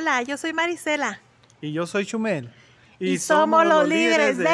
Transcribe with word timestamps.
Hola, 0.00 0.22
yo 0.22 0.36
soy 0.36 0.52
Marisela. 0.52 1.20
Y 1.60 1.72
yo 1.72 1.84
soy 1.84 2.06
Chumel. 2.06 2.52
Y, 3.00 3.18
somos, 3.18 3.66
los 3.66 3.88
líderes 3.88 4.38
de... 4.38 4.46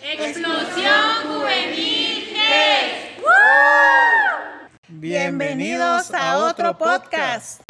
Explosión 0.00 0.92
Juvenil 1.26 2.28
Bienvenidos 4.86 6.14
a 6.14 6.38
otro 6.38 6.78
podcast. 6.78 7.60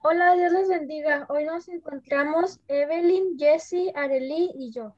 Hola, 0.00 0.34
Dios 0.34 0.52
les 0.52 0.68
bendiga. 0.70 1.26
Hoy 1.28 1.44
nos 1.44 1.68
encontramos 1.68 2.58
Evelyn, 2.68 3.38
Jessie, 3.38 3.92
Arely 3.94 4.52
y 4.54 4.70
yo. 4.72 4.94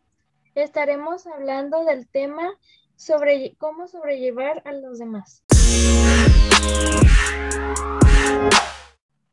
Estaremos 0.60 1.26
hablando 1.26 1.86
del 1.86 2.06
tema 2.06 2.50
sobre 2.94 3.54
cómo 3.56 3.88
sobrellevar 3.88 4.62
a 4.66 4.72
los 4.72 4.98
demás. 4.98 5.42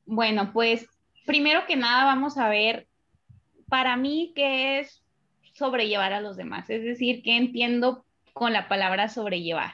Bueno, 0.06 0.54
pues 0.54 0.88
primero 1.26 1.66
que 1.68 1.76
nada 1.76 2.06
vamos 2.06 2.38
a 2.38 2.48
ver 2.48 2.88
para 3.68 3.98
mí 3.98 4.32
qué 4.36 4.80
es 4.80 5.04
sobrellevar 5.52 6.14
a 6.14 6.22
los 6.22 6.38
demás, 6.38 6.70
es 6.70 6.86
decir, 6.86 7.22
qué 7.24 7.36
entiendo 7.36 8.06
con 8.32 8.54
la 8.54 8.70
palabra 8.70 9.10
sobrellevar. 9.10 9.74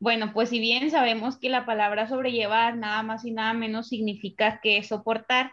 Bueno, 0.00 0.34
pues 0.34 0.50
si 0.50 0.60
bien 0.60 0.90
sabemos 0.90 1.38
que 1.38 1.48
la 1.48 1.64
palabra 1.64 2.08
sobrellevar 2.08 2.76
nada 2.76 3.02
más 3.02 3.24
y 3.24 3.30
nada 3.30 3.54
menos 3.54 3.88
significa 3.88 4.60
que 4.60 4.82
soportar, 4.82 5.52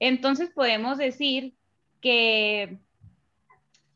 entonces 0.00 0.50
podemos 0.54 0.98
decir 0.98 1.54
que 2.02 2.78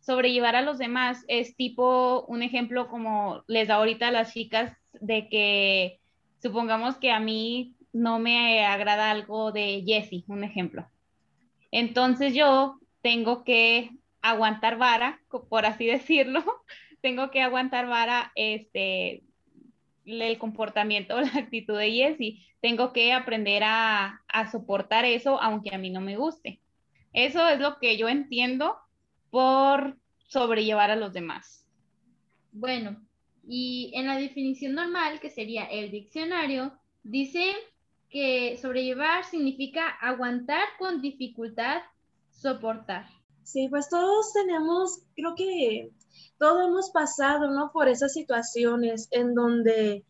sobrellevar 0.03 0.57
a 0.57 0.63
los 0.63 0.79
demás 0.79 1.25
es 1.29 1.57
tipo 1.57 2.25
un 2.27 2.43
ejemplo 2.43 2.89
como 2.89 3.45
les 3.47 3.69
da 3.69 3.77
ahorita 3.77 4.09
a 4.09 4.13
las 4.13 4.33
chicas 4.33 4.77
de 5.01 5.29
que 5.29 6.01
supongamos 6.41 6.97
que 6.97 7.13
a 7.13 7.21
mí 7.21 7.77
no 7.93 8.19
me 8.19 8.65
agrada 8.65 9.11
algo 9.11 9.53
de 9.53 9.83
Jessie, 9.87 10.25
un 10.27 10.45
ejemplo. 10.45 10.89
Entonces 11.71 12.35
yo 12.35 12.79
tengo 13.01 13.45
que 13.45 13.91
aguantar 14.23 14.77
vara, 14.77 15.21
por 15.49 15.67
así 15.67 15.87
decirlo, 15.87 16.45
tengo 17.01 17.31
que 17.31 17.43
aguantar 17.43 17.87
vara 17.87 18.33
este 18.35 19.23
el 20.05 20.37
comportamiento 20.39 21.21
la 21.21 21.29
actitud 21.29 21.79
de 21.79 21.93
Jessie. 21.93 22.45
Tengo 22.61 22.93
que 22.93 23.13
aprender 23.13 23.63
a, 23.65 24.21
a 24.29 24.51
soportar 24.51 25.05
eso 25.05 25.41
aunque 25.41 25.75
a 25.75 25.79
mí 25.79 25.91
no 25.91 26.01
me 26.01 26.17
guste. 26.17 26.61
Eso 27.13 27.49
es 27.49 27.61
lo 27.61 27.79
que 27.79 27.97
yo 27.97 28.09
entiendo 28.09 28.77
por 29.33 29.97
sobrellevar 30.29 30.91
a 30.91 30.97
los 30.97 31.15
demás. 31.15 31.67
Bueno, 32.53 33.03
y 33.49 33.91
en 33.95 34.07
la 34.07 34.19
definición 34.19 34.75
normal, 34.75 35.21
que 35.21 35.31
sería 35.31 35.65
el 35.65 35.91
diccionario, 35.91 36.79
dice 37.03 37.55
que 38.11 38.59
sobrellevar 38.61 39.25
significa 39.25 39.89
aguantar 39.89 40.65
con 40.79 41.01
dificultad, 41.01 41.81
soportar. 42.31 43.07
Sí, 43.43 43.69
pues 43.71 43.89
todos 43.89 44.35
tenemos, 44.35 45.01
creo 45.17 45.35
que 45.35 45.91
todos 46.39 46.69
hemos 46.69 46.91
pasado, 46.91 47.51
¿no? 47.51 47.73
Por 47.73 47.89
esas 47.89 48.13
situaciones 48.13 49.09
en 49.13 49.35
donde 49.35 50.05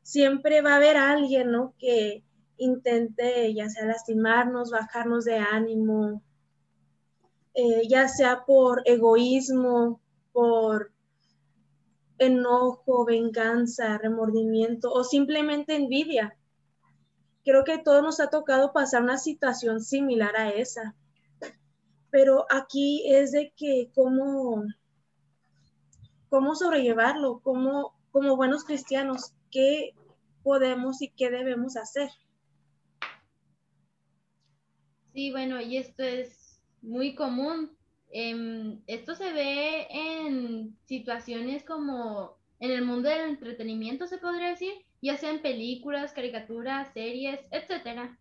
siempre 0.00 0.62
va 0.62 0.72
a 0.72 0.76
haber 0.76 0.96
alguien, 0.96 1.52
¿no? 1.52 1.74
Que 1.78 2.24
intente 2.56 3.52
ya 3.52 3.68
sea 3.68 3.84
lastimarnos, 3.84 4.70
bajarnos 4.70 5.26
de 5.26 5.36
ánimo, 5.36 6.22
eh, 7.56 7.88
ya 7.88 8.06
sea 8.06 8.44
por 8.44 8.82
egoísmo, 8.84 9.98
por 10.32 10.92
enojo, 12.18 13.06
venganza, 13.06 13.96
remordimiento 13.96 14.92
o 14.92 15.02
simplemente 15.02 15.74
envidia. 15.74 16.36
Creo 17.46 17.64
que 17.64 17.78
todo 17.78 18.02
nos 18.02 18.20
ha 18.20 18.28
tocado 18.28 18.74
pasar 18.74 19.02
una 19.02 19.16
situación 19.16 19.80
similar 19.80 20.36
a 20.36 20.50
esa. 20.50 20.94
Pero 22.10 22.44
aquí 22.50 23.10
es 23.10 23.32
de 23.32 23.54
que 23.56 23.90
cómo, 23.94 24.62
cómo 26.28 26.54
sobrellevarlo, 26.56 27.40
cómo, 27.42 27.94
como 28.10 28.36
buenos 28.36 28.64
cristianos, 28.64 29.32
qué 29.50 29.94
podemos 30.42 31.00
y 31.00 31.08
qué 31.08 31.30
debemos 31.30 31.78
hacer. 31.78 32.10
Sí, 35.14 35.30
bueno, 35.30 35.58
y 35.58 35.78
esto 35.78 36.02
es 36.02 36.45
muy 36.86 37.14
común. 37.14 37.76
Em, 38.10 38.80
esto 38.86 39.14
se 39.14 39.32
ve 39.32 39.86
en 39.90 40.76
situaciones 40.84 41.64
como 41.64 42.36
en 42.60 42.70
el 42.70 42.84
mundo 42.84 43.08
del 43.08 43.28
entretenimiento, 43.28 44.06
se 44.06 44.18
podría 44.18 44.48
decir, 44.48 44.72
ya 45.02 45.16
sean 45.16 45.40
películas, 45.40 46.12
caricaturas, 46.12 46.92
series, 46.94 47.40
etcétera. 47.50 48.18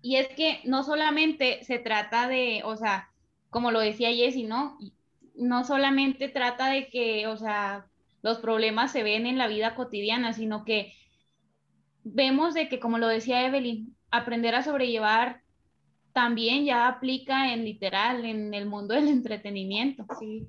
Y 0.00 0.16
es 0.16 0.28
que 0.28 0.60
no 0.64 0.84
solamente 0.84 1.64
se 1.64 1.78
trata 1.78 2.28
de, 2.28 2.62
o 2.64 2.76
sea, 2.76 3.10
como 3.50 3.70
lo 3.70 3.80
decía 3.80 4.12
Jessie, 4.12 4.46
¿no? 4.46 4.78
No 5.34 5.64
solamente 5.64 6.28
trata 6.28 6.68
de 6.68 6.88
que, 6.88 7.26
o 7.26 7.36
sea, 7.36 7.86
los 8.22 8.38
problemas 8.38 8.92
se 8.92 9.02
ven 9.02 9.26
en 9.26 9.38
la 9.38 9.48
vida 9.48 9.74
cotidiana, 9.74 10.32
sino 10.32 10.64
que 10.64 10.92
vemos 12.04 12.54
de 12.54 12.68
que, 12.68 12.78
como 12.78 12.98
lo 12.98 13.08
decía 13.08 13.46
Evelyn, 13.46 13.96
aprender 14.10 14.54
a 14.54 14.62
sobrellevar 14.62 15.43
también 16.14 16.64
ya 16.64 16.86
aplica 16.86 17.52
en 17.52 17.64
literal, 17.64 18.24
en 18.24 18.54
el 18.54 18.66
mundo 18.66 18.94
del 18.94 19.08
entretenimiento. 19.08 20.06
Sí. 20.18 20.48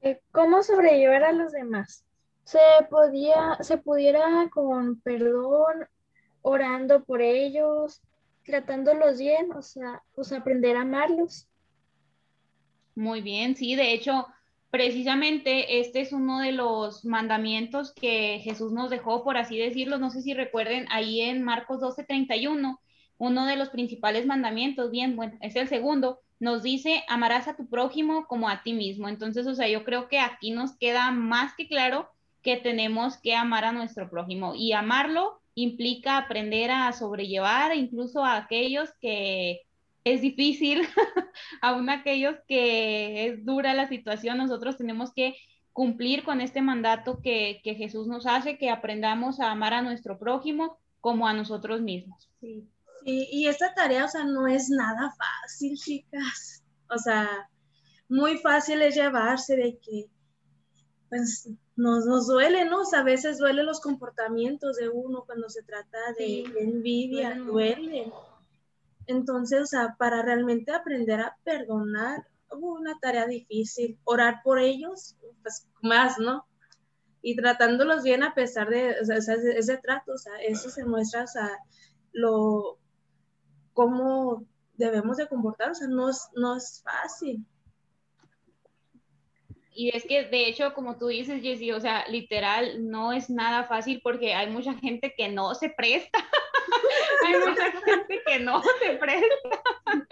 Eh, 0.00 0.20
¿Cómo 0.32 0.62
sobrellevar 0.62 1.22
a 1.22 1.32
los 1.32 1.52
demás? 1.52 2.04
Se 2.44 2.58
podía, 2.90 3.56
se 3.60 3.78
pudiera 3.78 4.48
con 4.50 5.00
perdón, 5.00 5.86
orando 6.42 7.04
por 7.04 7.22
ellos, 7.22 8.02
tratándolos 8.44 9.18
bien, 9.18 9.52
o 9.52 9.62
sea, 9.62 10.02
pues 10.14 10.32
aprender 10.32 10.76
a 10.76 10.82
amarlos. 10.82 11.48
Muy 12.94 13.22
bien, 13.22 13.56
sí, 13.56 13.74
de 13.76 13.92
hecho, 13.92 14.26
precisamente 14.70 15.80
este 15.80 16.02
es 16.02 16.12
uno 16.12 16.40
de 16.40 16.52
los 16.52 17.04
mandamientos 17.04 17.92
que 17.92 18.40
Jesús 18.42 18.72
nos 18.72 18.90
dejó, 18.90 19.24
por 19.24 19.36
así 19.36 19.58
decirlo, 19.58 19.98
no 19.98 20.10
sé 20.10 20.20
si 20.20 20.34
recuerden 20.34 20.86
ahí 20.90 21.20
en 21.22 21.42
Marcos 21.42 21.80
12:31, 21.80 22.78
uno 23.18 23.46
de 23.46 23.56
los 23.56 23.70
principales 23.70 24.26
mandamientos, 24.26 24.90
bien, 24.90 25.16
bueno, 25.16 25.36
es 25.40 25.56
el 25.56 25.68
segundo, 25.68 26.20
nos 26.40 26.62
dice, 26.62 27.04
amarás 27.08 27.48
a 27.48 27.56
tu 27.56 27.68
prójimo 27.68 28.26
como 28.26 28.48
a 28.48 28.62
ti 28.62 28.72
mismo. 28.72 29.08
Entonces, 29.08 29.46
o 29.46 29.54
sea, 29.54 29.68
yo 29.68 29.84
creo 29.84 30.08
que 30.08 30.18
aquí 30.18 30.50
nos 30.50 30.76
queda 30.76 31.10
más 31.10 31.54
que 31.54 31.68
claro 31.68 32.08
que 32.42 32.56
tenemos 32.56 33.16
que 33.16 33.34
amar 33.34 33.64
a 33.64 33.72
nuestro 33.72 34.10
prójimo 34.10 34.54
y 34.54 34.72
amarlo 34.72 35.40
implica 35.54 36.18
aprender 36.18 36.70
a 36.70 36.92
sobrellevar 36.92 37.74
incluso 37.76 38.24
a 38.24 38.36
aquellos 38.36 38.90
que 39.00 39.62
es 40.04 40.20
difícil, 40.20 40.82
aún 41.62 41.88
aquellos 41.88 42.36
que 42.46 43.26
es 43.26 43.44
dura 43.44 43.72
la 43.72 43.88
situación, 43.88 44.36
nosotros 44.36 44.76
tenemos 44.76 45.12
que 45.14 45.36
cumplir 45.72 46.22
con 46.22 46.40
este 46.40 46.60
mandato 46.60 47.20
que, 47.22 47.60
Jesús 47.64 48.06
nos 48.06 48.26
hace, 48.26 48.58
que 48.58 48.70
aprendamos 48.70 49.40
a 49.40 49.50
amar 49.50 49.72
a 49.72 49.82
nuestro 49.82 50.18
prójimo 50.18 50.78
como 51.00 51.26
a 51.26 51.32
nosotros 51.32 51.80
mismos. 51.80 52.30
Sí. 52.40 52.68
Y, 53.06 53.46
esta 53.48 53.74
tarea, 53.74 54.06
o 54.06 54.08
sea, 54.08 54.24
no 54.24 54.46
es 54.46 54.70
nada 54.70 55.14
fácil, 55.16 55.76
chicas. 55.76 56.64
O 56.88 56.98
sea, 56.98 57.50
muy 58.08 58.38
fácil 58.38 58.80
es 58.80 58.94
llevarse 58.94 59.56
de 59.56 59.78
que, 59.78 60.06
pues, 61.10 61.50
nos, 61.76 62.06
nos 62.06 62.26
duele, 62.26 62.64
¿no? 62.64 62.80
O 62.80 62.84
sea, 62.86 63.00
a 63.00 63.04
veces 63.04 63.38
duelen 63.38 63.66
los 63.66 63.80
comportamientos 63.80 64.76
de 64.76 64.88
uno 64.88 65.24
cuando 65.26 65.50
se 65.50 65.62
trata 65.64 65.98
de 66.18 66.44
envidia, 66.58 67.34
duele. 67.34 68.10
Entonces, 69.06 69.62
o 69.62 69.66
sea, 69.66 69.96
para 69.98 70.22
realmente 70.22 70.72
aprender 70.72 71.20
a 71.20 71.36
perdonar, 71.44 72.26
hubo 72.50 72.72
una 72.72 72.98
tarea 73.00 73.26
difícil. 73.26 73.98
Orar 74.04 74.40
por 74.42 74.58
ellos, 74.58 75.16
pues 75.42 75.66
más, 75.82 76.18
¿no? 76.18 76.46
Y 77.20 77.36
tratándolos 77.36 78.02
bien 78.02 78.22
a 78.22 78.34
pesar 78.34 78.70
de 78.70 78.98
o 79.00 79.04
sea, 79.04 79.16
ese, 79.16 79.58
ese, 79.58 79.76
trato, 79.76 80.12
o 80.12 80.18
sea, 80.18 80.36
eso 80.42 80.70
se 80.70 80.84
muestra, 80.86 81.24
o 81.24 81.26
sea, 81.26 81.50
lo, 82.12 82.78
cómo 83.74 84.44
debemos 84.76 85.16
de 85.18 85.28
comportarnos, 85.28 85.78
o 85.78 85.80
sea, 85.80 85.88
no 85.88 86.08
es, 86.08 86.28
no 86.34 86.56
es 86.56 86.82
fácil. 86.82 87.44
Y 89.74 89.94
es 89.94 90.04
que, 90.04 90.24
de 90.24 90.46
hecho, 90.46 90.72
como 90.72 90.98
tú 90.98 91.08
dices, 91.08 91.42
Jessie, 91.42 91.72
o 91.72 91.80
sea, 91.80 92.06
literal, 92.08 92.88
no 92.88 93.12
es 93.12 93.28
nada 93.28 93.64
fácil 93.64 94.00
porque 94.02 94.34
hay 94.34 94.48
mucha 94.48 94.74
gente 94.74 95.12
que 95.16 95.28
no 95.28 95.54
se 95.56 95.68
presta. 95.68 96.18
hay 97.26 97.34
mucha 97.40 97.72
gente 97.84 98.22
que 98.24 98.38
no 98.38 98.62
se 98.62 98.90
presta. 98.94 99.62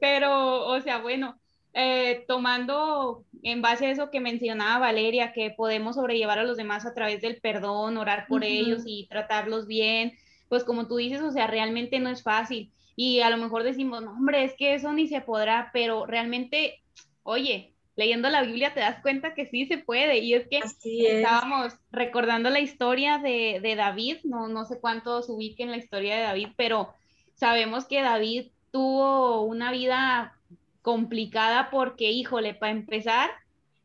Pero, 0.00 0.64
o 0.64 0.80
sea, 0.80 0.98
bueno, 0.98 1.40
eh, 1.72 2.24
tomando 2.28 3.24
en 3.42 3.62
base 3.62 3.86
a 3.86 3.90
eso 3.90 4.10
que 4.10 4.20
mencionaba 4.20 4.78
Valeria, 4.78 5.32
que 5.32 5.50
podemos 5.50 5.96
sobrellevar 5.96 6.38
a 6.38 6.44
los 6.44 6.56
demás 6.56 6.86
a 6.86 6.94
través 6.94 7.20
del 7.20 7.40
perdón, 7.40 7.96
orar 7.96 8.26
por 8.28 8.44
ellos 8.44 8.82
y 8.86 9.08
tratarlos 9.08 9.66
bien, 9.66 10.12
pues 10.48 10.62
como 10.62 10.86
tú 10.86 10.96
dices, 10.96 11.20
o 11.22 11.32
sea, 11.32 11.48
realmente 11.48 11.98
no 11.98 12.10
es 12.10 12.22
fácil. 12.22 12.72
Y 13.02 13.22
a 13.22 13.30
lo 13.30 13.38
mejor 13.38 13.62
decimos, 13.62 14.02
no, 14.02 14.10
hombre, 14.10 14.44
es 14.44 14.52
que 14.58 14.74
eso 14.74 14.92
ni 14.92 15.08
se 15.08 15.22
podrá, 15.22 15.70
pero 15.72 16.04
realmente, 16.04 16.82
oye, 17.22 17.72
leyendo 17.96 18.28
la 18.28 18.42
Biblia 18.42 18.74
te 18.74 18.80
das 18.80 19.00
cuenta 19.00 19.32
que 19.32 19.46
sí 19.46 19.64
se 19.64 19.78
puede. 19.78 20.18
Y 20.18 20.34
es 20.34 20.46
que 20.48 20.60
estábamos 20.84 21.72
recordando 21.90 22.50
la 22.50 22.60
historia 22.60 23.16
de, 23.16 23.58
de, 23.62 23.74
David, 23.74 24.18
no, 24.24 24.48
no 24.48 24.66
sé 24.66 24.80
cuántos 24.80 25.30
ubiquen 25.30 25.70
la 25.70 25.78
historia 25.78 26.14
de 26.14 26.24
David, 26.24 26.48
pero 26.58 26.92
sabemos 27.36 27.86
que 27.86 28.02
David 28.02 28.48
tuvo 28.70 29.44
una 29.46 29.72
vida 29.72 30.36
complicada 30.82 31.70
porque, 31.70 32.10
híjole, 32.10 32.52
para 32.52 32.72
empezar, 32.72 33.30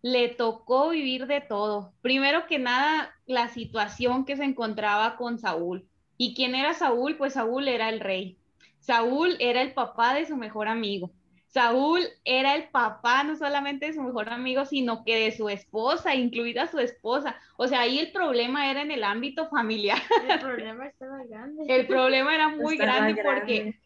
le 0.02 0.28
tocó 0.28 0.90
vivir 0.90 1.26
de 1.26 1.40
todo. 1.40 1.94
Primero 2.02 2.48
que 2.48 2.60
nada, 2.60 3.16
la 3.28 3.48
situación 3.48 4.26
que 4.26 4.36
se 4.36 4.44
encontraba 4.44 5.16
con 5.16 5.40
Saúl. 5.40 5.88
¿Y 6.18 6.36
quién 6.36 6.54
era 6.54 6.74
Saúl? 6.74 7.16
Pues 7.16 7.36
Saúl 7.36 7.70
era 7.70 7.88
el 7.88 8.02
rey. 8.02 8.38
Saúl 8.86 9.36
era 9.40 9.62
el 9.62 9.74
papá 9.74 10.14
de 10.14 10.28
su 10.28 10.38
mejor 10.38 10.68
amigo. 10.68 11.12
Saúl 11.48 12.02
era 12.24 12.54
el 12.56 12.66
papá 12.66 13.24
no 13.24 13.36
solamente 13.36 13.88
de 13.88 13.94
su 13.94 14.02
mejor 14.02 14.30
amigo, 14.30 14.66
sino 14.66 15.04
que 15.04 15.16
de 15.16 15.32
su 15.32 15.50
esposa, 15.50 16.14
incluida 16.14 16.68
su 16.68 16.80
esposa. 16.80 17.36
O 17.58 17.68
sea, 17.68 17.82
ahí 17.82 17.98
el 17.98 18.12
problema 18.12 18.70
era 18.70 18.82
en 18.82 18.92
el 18.92 19.04
ámbito 19.04 19.48
familiar. 19.48 19.98
El 20.30 20.40
problema 20.40 20.86
estaba 20.86 21.24
grande. 21.24 21.64
El 21.68 21.88
problema 21.88 22.36
era 22.36 22.50
muy 22.50 22.78
grande, 22.78 23.24
porque 23.24 23.80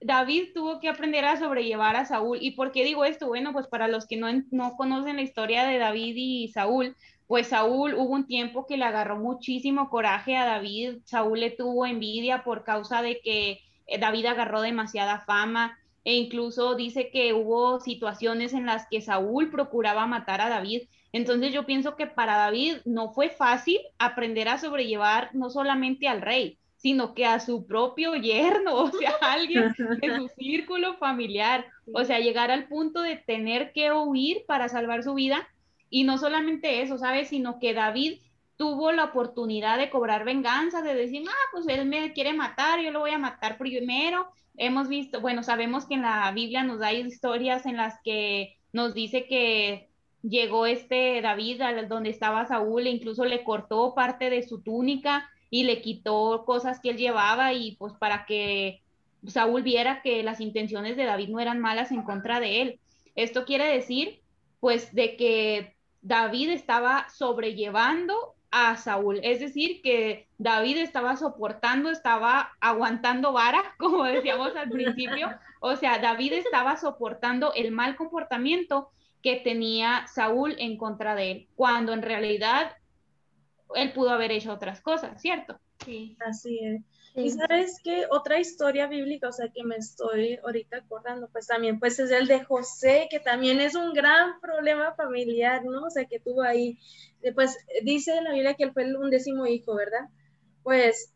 David 0.00 0.48
tuvo 0.52 0.80
que 0.80 0.88
aprender 0.88 1.24
a 1.24 1.38
sobrellevar 1.38 1.96
a 1.96 2.04
Saúl. 2.04 2.38
¿Y 2.40 2.50
por 2.50 2.72
qué 2.72 2.84
digo 2.84 3.04
esto? 3.04 3.28
Bueno, 3.28 3.52
pues 3.52 3.68
para 3.68 3.88
los 3.88 4.06
que 4.06 4.16
no, 4.16 4.26
no 4.50 4.76
conocen 4.76 5.16
la 5.16 5.22
historia 5.22 5.64
de 5.64 5.78
David 5.78 6.14
y 6.16 6.48
Saúl, 6.48 6.94
pues 7.26 7.46
Saúl 7.46 7.94
hubo 7.94 8.12
un 8.12 8.26
tiempo 8.26 8.66
que 8.66 8.76
le 8.76 8.84
agarró 8.84 9.16
muchísimo 9.16 9.88
coraje 9.88 10.36
a 10.36 10.44
David. 10.44 10.98
Saúl 11.04 11.40
le 11.40 11.50
tuvo 11.50 11.86
envidia 11.86 12.42
por 12.44 12.64
causa 12.64 13.00
de 13.00 13.20
que 13.20 13.60
David 14.00 14.26
agarró 14.26 14.60
demasiada 14.60 15.20
fama 15.20 15.78
e 16.04 16.14
incluso 16.14 16.74
dice 16.74 17.10
que 17.10 17.32
hubo 17.32 17.80
situaciones 17.80 18.52
en 18.54 18.66
las 18.66 18.86
que 18.88 19.00
Saúl 19.00 19.50
procuraba 19.50 20.06
matar 20.06 20.40
a 20.40 20.48
David. 20.48 20.82
Entonces 21.12 21.52
yo 21.52 21.66
pienso 21.66 21.94
que 21.94 22.06
para 22.06 22.36
David 22.36 22.78
no 22.84 23.12
fue 23.12 23.30
fácil 23.30 23.78
aprender 23.98 24.48
a 24.48 24.58
sobrellevar 24.58 25.30
no 25.34 25.50
solamente 25.50 26.08
al 26.08 26.22
rey, 26.22 26.58
sino 26.76 27.14
que 27.14 27.24
a 27.26 27.38
su 27.38 27.66
propio 27.66 28.16
yerno, 28.16 28.74
o 28.76 28.90
sea, 28.90 29.12
alguien 29.20 29.74
de 30.00 30.16
su 30.16 30.28
círculo 30.36 30.94
familiar, 30.94 31.66
o 31.92 32.04
sea, 32.04 32.18
llegar 32.18 32.50
al 32.50 32.66
punto 32.66 33.02
de 33.02 33.16
tener 33.16 33.72
que 33.72 33.92
huir 33.92 34.44
para 34.46 34.68
salvar 34.68 35.04
su 35.04 35.14
vida. 35.14 35.48
Y 35.88 36.04
no 36.04 36.16
solamente 36.18 36.80
eso, 36.80 36.98
¿sabes? 36.98 37.28
Sino 37.28 37.60
que 37.60 37.74
David 37.74 38.18
tuvo 38.56 38.92
la 38.92 39.04
oportunidad 39.04 39.78
de 39.78 39.90
cobrar 39.90 40.24
venganza, 40.24 40.82
de 40.82 40.94
decir, 40.94 41.24
ah, 41.28 41.48
pues 41.52 41.66
él 41.68 41.86
me 41.86 42.12
quiere 42.12 42.32
matar, 42.32 42.80
yo 42.80 42.90
lo 42.90 43.00
voy 43.00 43.10
a 43.10 43.18
matar 43.18 43.58
primero. 43.58 44.28
Hemos 44.56 44.88
visto, 44.88 45.20
bueno, 45.20 45.42
sabemos 45.42 45.86
que 45.86 45.94
en 45.94 46.02
la 46.02 46.30
Biblia 46.32 46.62
nos 46.62 46.78
da 46.78 46.92
historias 46.92 47.66
en 47.66 47.76
las 47.76 47.94
que 48.04 48.56
nos 48.72 48.94
dice 48.94 49.26
que 49.26 49.88
llegó 50.22 50.66
este 50.66 51.20
David 51.20 51.60
a 51.62 51.82
donde 51.82 52.10
estaba 52.10 52.46
Saúl 52.46 52.86
e 52.86 52.90
incluso 52.90 53.24
le 53.24 53.44
cortó 53.44 53.94
parte 53.94 54.30
de 54.30 54.42
su 54.42 54.62
túnica 54.62 55.28
y 55.50 55.64
le 55.64 55.82
quitó 55.82 56.44
cosas 56.46 56.80
que 56.80 56.90
él 56.90 56.96
llevaba 56.96 57.52
y 57.52 57.76
pues 57.76 57.92
para 57.94 58.24
que 58.24 58.82
Saúl 59.26 59.62
viera 59.62 60.02
que 60.02 60.22
las 60.22 60.40
intenciones 60.40 60.96
de 60.96 61.04
David 61.04 61.28
no 61.28 61.40
eran 61.40 61.60
malas 61.60 61.90
en 61.90 62.02
contra 62.02 62.40
de 62.40 62.62
él. 62.62 62.80
Esto 63.14 63.44
quiere 63.44 63.66
decir 63.66 64.20
pues 64.60 64.94
de 64.94 65.16
que 65.16 65.76
David 66.02 66.50
estaba 66.50 67.08
sobrellevando 67.10 68.34
a 68.52 68.76
Saúl. 68.76 69.18
Es 69.24 69.40
decir, 69.40 69.80
que 69.82 70.28
David 70.38 70.76
estaba 70.76 71.16
soportando, 71.16 71.90
estaba 71.90 72.52
aguantando 72.60 73.32
vara, 73.32 73.62
como 73.78 74.04
decíamos 74.04 74.54
al 74.54 74.70
principio. 74.70 75.30
O 75.60 75.74
sea, 75.76 75.98
David 75.98 76.34
estaba 76.34 76.76
soportando 76.76 77.52
el 77.54 77.72
mal 77.72 77.96
comportamiento 77.96 78.90
que 79.22 79.36
tenía 79.36 80.06
Saúl 80.06 80.54
en 80.58 80.76
contra 80.76 81.14
de 81.14 81.30
él, 81.30 81.48
cuando 81.56 81.92
en 81.92 82.02
realidad 82.02 82.76
él 83.74 83.92
pudo 83.92 84.10
haber 84.10 84.32
hecho 84.32 84.52
otras 84.52 84.80
cosas, 84.80 85.20
¿cierto? 85.20 85.58
Sí, 85.84 86.16
así 86.20 86.58
es. 86.62 86.82
Y 87.14 87.30
sabes 87.30 87.78
que 87.84 88.06
otra 88.08 88.40
historia 88.40 88.86
bíblica, 88.86 89.28
o 89.28 89.32
sea, 89.32 89.48
que 89.50 89.64
me 89.64 89.76
estoy 89.76 90.38
ahorita 90.42 90.78
acordando, 90.78 91.28
pues 91.28 91.46
también, 91.46 91.78
pues 91.78 91.98
es 91.98 92.10
el 92.10 92.26
de 92.26 92.42
José, 92.42 93.06
que 93.10 93.20
también 93.20 93.60
es 93.60 93.74
un 93.74 93.92
gran 93.92 94.40
problema 94.40 94.94
familiar, 94.94 95.62
¿no? 95.64 95.84
O 95.84 95.90
sea, 95.90 96.06
que 96.06 96.20
tuvo 96.20 96.42
ahí, 96.42 96.78
pues 97.34 97.58
dice 97.82 98.16
en 98.16 98.24
la 98.24 98.32
Biblia 98.32 98.54
que 98.54 98.64
él 98.64 98.72
fue 98.72 98.84
el 98.84 98.96
undécimo 98.96 99.46
hijo, 99.46 99.74
¿verdad? 99.74 100.08
Pues 100.62 101.12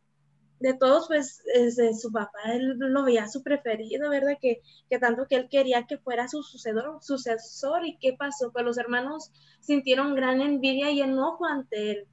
de 0.61 0.75
todos, 0.75 1.07
pues 1.09 1.43
de 1.77 1.95
su 1.95 2.13
papá, 2.13 2.39
él 2.53 2.77
lo 2.79 3.05
veía 3.05 3.29
su 3.29 3.43
preferido, 3.43 4.11
¿verdad? 4.11 4.37
Que, 4.41 4.61
que 4.91 4.99
tanto 4.99 5.27
que 5.27 5.37
él 5.37 5.49
quería 5.51 5.87
que 5.87 5.97
fuera 5.97 6.29
su 6.29 6.43
sucedor, 6.43 6.99
sucesor. 7.03 7.87
¿Y 7.87 7.97
qué 7.99 8.15
pasó? 8.19 8.53
Pues 8.53 8.65
los 8.67 8.77
hermanos 8.77 9.33
sintieron 9.61 10.15
gran 10.15 10.43
envidia 10.43 10.91
y 10.91 11.01
enojo 11.01 11.47
ante 11.47 11.91
él 11.91 12.09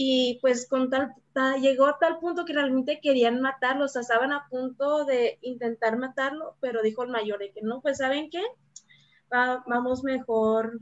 y 0.00 0.38
pues 0.40 0.68
con 0.68 0.90
tal, 0.90 1.12
llegó 1.60 1.86
a 1.86 1.98
tal 1.98 2.20
punto 2.20 2.44
que 2.44 2.52
realmente 2.52 3.00
querían 3.02 3.40
matarlo, 3.40 3.86
o 3.86 3.88
sea, 3.88 4.02
estaban 4.02 4.32
a 4.32 4.46
punto 4.48 5.04
de 5.04 5.40
intentar 5.42 5.98
matarlo, 5.98 6.54
pero 6.60 6.82
dijo 6.82 7.02
el 7.02 7.10
mayor 7.10 7.40
que 7.40 7.62
no, 7.62 7.80
pues 7.80 7.98
¿saben 7.98 8.30
qué? 8.30 8.40
vamos 9.28 10.04
mejor, 10.04 10.78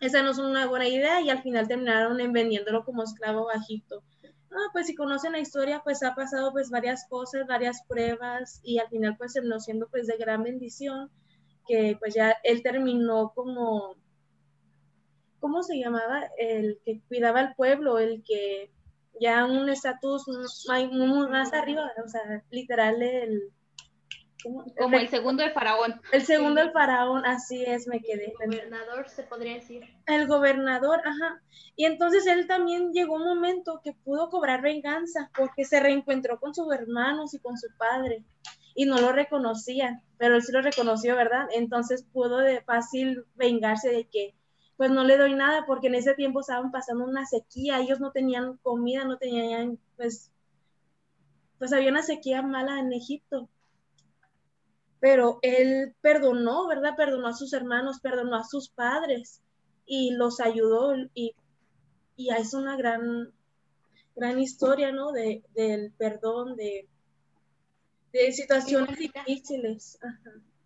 esa 0.00 0.22
no 0.22 0.32
es 0.32 0.38
una 0.38 0.66
buena 0.66 0.86
idea 0.86 1.22
y 1.22 1.30
al 1.30 1.42
final 1.42 1.66
terminaron 1.66 2.18
vendiéndolo 2.30 2.84
como 2.84 3.02
esclavo 3.02 3.50
Egipto. 3.50 4.02
Ah, 4.50 4.68
pues 4.74 4.86
si 4.86 4.94
conocen 4.94 5.32
la 5.32 5.40
historia, 5.40 5.80
pues 5.82 6.02
ha 6.02 6.14
pasado 6.14 6.52
pues 6.52 6.68
varias 6.68 7.06
cosas, 7.08 7.46
varias 7.46 7.82
pruebas 7.88 8.60
y 8.62 8.80
al 8.80 8.88
final 8.88 9.16
pues 9.16 9.32
terminó 9.32 9.60
siendo 9.60 9.88
pues 9.88 10.06
de 10.06 10.18
gran 10.18 10.42
bendición 10.42 11.10
que 11.66 11.96
pues 11.98 12.14
ya 12.14 12.36
él 12.44 12.62
terminó 12.62 13.32
como 13.34 13.96
¿cómo 15.42 15.62
se 15.64 15.76
llamaba? 15.76 16.30
El 16.38 16.78
que 16.84 17.02
cuidaba 17.08 17.40
al 17.40 17.54
pueblo, 17.56 17.98
el 17.98 18.22
que 18.24 18.70
ya 19.20 19.44
un 19.44 19.68
estatus 19.68 20.26
más 20.28 21.52
arriba, 21.52 21.92
o 22.02 22.08
sea, 22.08 22.42
literal 22.50 23.02
el... 23.02 23.50
Como 24.76 24.96
el, 24.96 25.08
segundo 25.08 25.44
del 25.44 25.52
faraón. 25.52 26.00
El 26.10 26.22
segundo 26.22 26.60
del 26.60 26.72
faraón, 26.72 27.24
así 27.24 27.64
es, 27.64 27.86
me 27.86 28.00
quedé. 28.00 28.34
El 28.40 28.50
gobernador, 28.50 29.08
se 29.08 29.22
podría 29.22 29.54
decir. 29.54 29.84
El 30.06 30.26
gobernador, 30.26 31.00
ajá. 31.04 31.40
Y 31.76 31.84
entonces 31.84 32.26
él 32.26 32.48
también 32.48 32.92
llegó 32.92 33.14
un 33.14 33.24
momento 33.24 33.80
que 33.84 33.92
pudo 33.92 34.30
cobrar 34.30 34.60
venganza 34.60 35.30
porque 35.36 35.64
se 35.64 35.78
reencontró 35.78 36.40
con 36.40 36.56
sus 36.56 36.72
hermanos 36.74 37.34
y 37.34 37.38
con 37.38 37.56
su 37.56 37.68
padre 37.78 38.24
y 38.74 38.86
no 38.86 39.00
lo 39.00 39.12
reconocían, 39.12 40.02
pero 40.18 40.34
él 40.34 40.42
sí 40.42 40.50
lo 40.50 40.60
reconoció, 40.60 41.14
¿verdad? 41.14 41.46
Entonces 41.54 42.04
pudo 42.12 42.38
de 42.38 42.62
fácil 42.62 43.24
vengarse 43.36 43.90
de 43.90 44.08
que 44.08 44.34
pues 44.76 44.90
no 44.90 45.04
le 45.04 45.16
doy 45.16 45.34
nada 45.34 45.64
porque 45.66 45.88
en 45.88 45.94
ese 45.94 46.14
tiempo 46.14 46.40
estaban 46.40 46.70
pasando 46.70 47.04
una 47.04 47.26
sequía, 47.26 47.80
ellos 47.80 48.00
no 48.00 48.10
tenían 48.10 48.56
comida, 48.58 49.04
no 49.04 49.18
tenían, 49.18 49.78
pues, 49.96 50.30
pues 51.58 51.72
había 51.72 51.90
una 51.90 52.02
sequía 52.02 52.42
mala 52.42 52.80
en 52.80 52.92
Egipto. 52.92 53.48
Pero 55.00 55.38
él 55.42 55.94
perdonó, 56.00 56.66
¿verdad? 56.68 56.94
Perdonó 56.96 57.26
a 57.28 57.34
sus 57.34 57.52
hermanos, 57.52 58.00
perdonó 58.00 58.36
a 58.36 58.44
sus 58.44 58.68
padres 58.68 59.42
y 59.84 60.12
los 60.12 60.40
ayudó 60.40 60.94
y, 61.14 61.34
y 62.16 62.30
es 62.30 62.54
una 62.54 62.76
gran, 62.76 63.32
gran 64.14 64.40
historia, 64.40 64.92
¿no? 64.92 65.12
De, 65.12 65.42
del 65.54 65.92
perdón, 65.98 66.56
de, 66.56 66.88
de 68.12 68.32
situaciones 68.32 68.96
difíciles. 68.98 69.98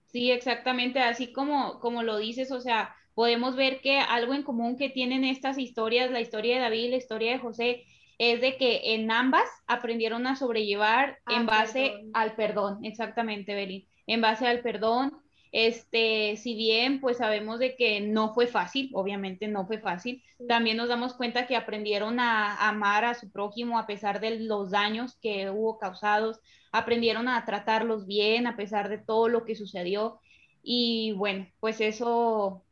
Sí, 0.07 0.31
exactamente, 0.31 1.01
así 1.01 1.33
como, 1.33 1.81
como 1.81 2.03
lo 2.03 2.19
dices, 2.19 2.51
o 2.53 2.61
sea, 2.61 2.95
podemos 3.17 3.57
ver 3.57 3.81
que 3.81 3.99
algo 3.99 4.35
en 4.35 4.43
común 4.43 4.77
que 4.77 4.91
tienen 4.91 5.25
estas 5.25 5.57
historias, 5.57 6.11
la 6.11 6.21
historia 6.21 6.57
de 6.57 6.61
David 6.61 6.85
y 6.85 6.89
la 6.91 6.97
historia 6.99 7.33
de 7.33 7.39
José, 7.39 7.85
es 8.19 8.43
de 8.43 8.59
que 8.59 8.95
en 8.95 9.11
ambas 9.11 9.49
aprendieron 9.67 10.27
a 10.27 10.37
sobrellevar 10.37 11.19
ah, 11.25 11.35
en 11.35 11.47
base 11.47 11.95
al 12.13 12.35
perdón, 12.35 12.85
exactamente, 12.85 13.55
Belín, 13.55 13.89
en 14.07 14.21
base 14.21 14.47
al 14.47 14.61
perdón. 14.61 15.15
Este, 15.51 16.37
si 16.37 16.55
bien 16.57 17.01
pues 17.01 17.17
sabemos 17.17 17.59
de 17.59 17.75
que 17.77 18.03
no 18.03 18.35
fue 18.35 18.47
fácil, 18.49 18.91
obviamente 18.93 19.49
no 19.49 19.67
fue 19.67 19.79
fácil, 19.79 20.23
también 20.47 20.77
nos 20.77 20.89
damos 20.89 21.15
cuenta 21.15 21.47
que 21.47 21.57
aprendieron 21.57 22.21
a 22.21 22.69
amar 22.69 23.07
a 23.07 23.15
su 23.15 23.31
prójimo 23.31 23.79
a 23.79 23.87
pesar 23.87 24.21
de 24.21 24.41
los 24.41 24.71
daños 24.71 25.17
que 25.23 25.49
hubo 25.49 25.79
causados, 25.79 26.41
aprendieron 26.71 27.29
a 27.29 27.43
tratarlos 27.47 28.07
bien 28.07 28.47
a 28.47 28.57
pesar 28.57 28.91
de 28.91 28.99
todo 28.99 29.29
lo 29.29 29.47
que 29.47 29.55
sucedió. 29.55 30.21
Y 30.63 31.13
bueno, 31.13 31.47
pues 31.61 31.81
eso 31.81 32.65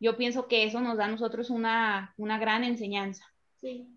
yo 0.00 0.16
pienso 0.16 0.46
que 0.46 0.64
eso 0.64 0.80
nos 0.80 0.96
da 0.96 1.06
a 1.06 1.08
nosotros 1.08 1.50
una, 1.50 2.14
gran 2.16 2.64
enseñanza. 2.64 3.24
Sí. 3.60 3.88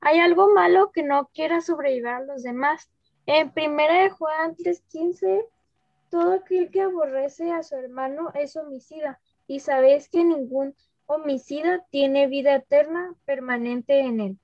Hay 0.00 0.18
algo 0.18 0.52
malo 0.52 0.90
que 0.92 1.02
no 1.02 1.28
quiera 1.32 1.60
sobrevivir 1.60 2.08
a 2.08 2.20
los 2.20 2.42
demás. 2.42 2.90
En 3.26 3.50
primera 3.52 4.02
de 4.02 4.10
Juan 4.10 4.54
3:15, 4.56 5.44
todo 6.10 6.32
aquel 6.32 6.70
que 6.70 6.82
aborrece 6.82 7.50
a 7.52 7.62
su 7.62 7.76
hermano 7.76 8.30
es 8.34 8.56
homicida. 8.56 9.20
Y 9.46 9.60
sabéis 9.60 10.08
que 10.08 10.24
ningún 10.24 10.74
homicida 11.06 11.84
tiene 11.90 12.26
vida 12.26 12.54
eterna 12.54 13.14
permanente 13.24 14.00
en 14.00 14.20
él. 14.20 14.38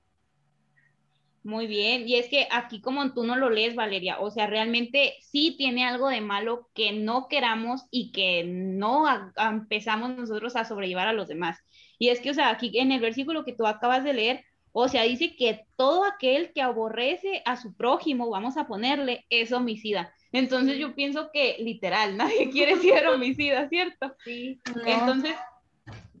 Muy 1.43 1.67
bien, 1.67 2.07
y 2.07 2.15
es 2.15 2.29
que 2.29 2.47
aquí 2.51 2.79
como 2.79 3.13
tú 3.13 3.25
no 3.25 3.35
lo 3.35 3.49
lees, 3.49 3.75
Valeria, 3.75 4.19
o 4.19 4.31
sea, 4.31 4.47
realmente 4.47 5.15
sí 5.19 5.55
tiene 5.57 5.83
algo 5.83 6.07
de 6.07 6.21
malo 6.21 6.69
que 6.73 6.93
no 6.93 7.27
queramos 7.27 7.83
y 7.91 8.13
que 8.13 8.45
no 8.45 9.05
empezamos 9.37 10.15
nosotros 10.15 10.55
a 10.55 10.63
sobrellevar 10.63 11.07
a 11.09 11.13
los 11.13 11.27
demás. 11.27 11.59
Y 11.99 12.09
es 12.09 12.21
que, 12.21 12.31
o 12.31 12.33
sea, 12.33 12.49
aquí 12.49 12.71
en 12.79 12.93
el 12.93 13.01
versículo 13.01 13.43
que 13.43 13.51
tú 13.51 13.67
acabas 13.67 14.05
de 14.05 14.13
leer, 14.13 14.45
o 14.71 14.87
sea, 14.87 15.03
dice 15.03 15.35
que 15.35 15.65
todo 15.75 16.05
aquel 16.05 16.53
que 16.53 16.61
aborrece 16.61 17.41
a 17.45 17.57
su 17.57 17.75
prójimo, 17.75 18.29
vamos 18.29 18.55
a 18.55 18.65
ponerle, 18.65 19.25
es 19.29 19.51
homicida. 19.51 20.13
Entonces 20.31 20.77
yo 20.79 20.95
pienso 20.95 21.29
que 21.31 21.57
literal, 21.59 22.15
nadie 22.17 22.49
quiere 22.49 22.77
ser 22.77 23.05
homicida, 23.07 23.67
¿cierto? 23.67 24.15
Sí. 24.23 24.61
Entonces, 24.85 25.35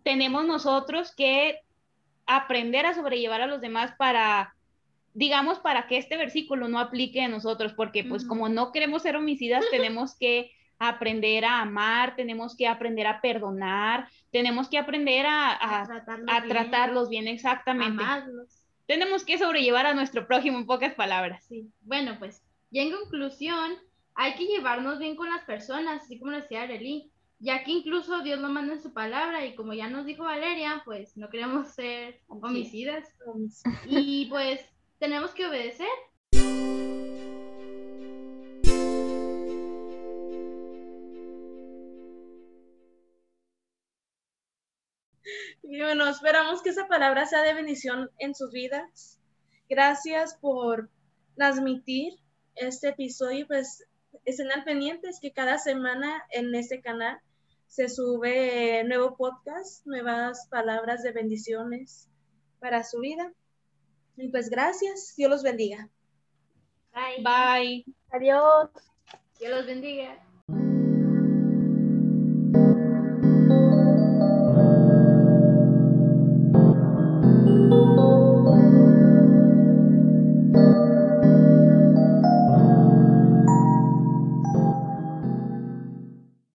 tenemos 0.03 0.45
nosotros 0.45 1.13
que 1.15 1.59
aprender 2.25 2.85
a 2.85 2.93
sobrellevar 2.93 3.41
a 3.41 3.47
los 3.47 3.61
demás 3.61 3.93
para 3.97 4.53
digamos, 5.13 5.59
para 5.59 5.87
que 5.87 5.97
este 5.97 6.17
versículo 6.17 6.67
no 6.67 6.79
aplique 6.79 7.21
a 7.21 7.27
nosotros, 7.27 7.73
porque 7.73 8.03
pues 8.03 8.25
como 8.25 8.49
no 8.49 8.71
queremos 8.71 9.03
ser 9.03 9.15
homicidas, 9.15 9.63
tenemos 9.71 10.15
que 10.15 10.51
aprender 10.79 11.45
a 11.45 11.61
amar, 11.61 12.15
tenemos 12.15 12.55
que 12.55 12.67
aprender 12.67 13.07
a 13.07 13.21
perdonar, 13.21 14.07
tenemos 14.31 14.67
que 14.67 14.77
aprender 14.77 15.25
a, 15.27 15.87
tratarlos, 16.47 17.09
bien. 17.09 17.27
exactamente. 17.27 18.03
Tenemos 18.85 19.23
que 19.23 19.37
sobrellevar 19.37 19.85
a 19.85 19.93
nuestro 19.93 20.27
prójimo 20.27 20.57
en 20.57 20.65
pocas 20.65 20.93
palabras. 20.93 21.45
Sí. 21.47 21.69
Bueno, 21.81 22.17
pues, 22.19 22.43
y 22.69 22.79
en 22.79 22.91
conclusión, 22.91 23.77
hay 24.15 24.35
que 24.35 24.45
llevarnos 24.45 24.99
bien 24.99 25.15
con 25.15 25.29
las 25.29 25.43
personas, 25.45 26.03
así 26.03 26.19
como 26.19 26.31
decía 26.31 26.63
Arely, 26.63 27.09
ya 27.39 27.63
que 27.63 27.71
incluso 27.71 28.21
Dios 28.21 28.39
lo 28.39 28.49
manda 28.49 28.73
en 28.73 28.81
su 28.81 28.93
palabra 28.93 29.45
y 29.45 29.55
como 29.55 29.73
ya 29.73 29.89
nos 29.89 30.05
dijo 30.05 30.23
Valeria, 30.23 30.81
pues 30.85 31.17
no 31.17 31.29
queremos 31.29 31.69
ser 31.69 32.21
homicidas. 32.27 33.07
Y 33.85 34.27
pues 34.27 34.61
tenemos 35.03 35.31
que 35.31 35.45
obedecer. 35.45 35.85
Y 45.61 45.81
bueno, 45.81 46.07
esperamos 46.07 46.61
que 46.61 46.69
esa 46.69 46.87
palabra 46.87 47.25
sea 47.25 47.41
de 47.41 47.53
bendición 47.53 48.11
en 48.17 48.33
sus 48.33 48.53
vidas. 48.53 49.19
Gracias 49.67 50.37
por 50.39 50.89
transmitir 51.35 52.13
este 52.55 52.87
episodio. 52.87 53.45
Pues 53.45 53.83
estén 54.23 54.53
al 54.53 54.63
pendientes 54.63 55.19
que 55.19 55.33
cada 55.33 55.57
semana 55.57 56.23
en 56.29 56.55
este 56.55 56.79
canal 56.79 57.19
se 57.67 57.89
sube 57.89 58.85
nuevo 58.85 59.17
podcast, 59.17 59.85
nuevas 59.85 60.47
palabras 60.47 61.03
de 61.03 61.11
bendiciones 61.11 62.07
para 62.61 62.85
su 62.85 63.01
vida. 63.01 63.33
Y 64.15 64.27
pues 64.29 64.49
gracias, 64.49 65.15
Dios 65.15 65.29
los 65.29 65.43
bendiga. 65.43 65.89
Bye. 66.93 67.23
Bye. 67.23 67.85
Adiós. 68.11 68.69
Dios 69.39 69.51
los 69.51 69.65
bendiga. 69.65 70.17